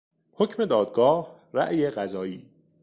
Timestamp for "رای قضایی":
1.53-2.49